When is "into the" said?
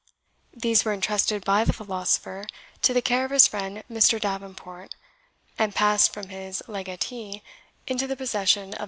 7.85-8.15